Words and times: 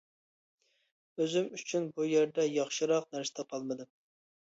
ئۆزۈم 1.19 1.51
ئۈچۈن 1.57 1.85
بۇ 1.99 2.07
يەردە 2.11 2.45
ياخشىراق 2.53 3.05
نەرسە 3.19 3.37
تاپالمىدىم. 3.41 3.91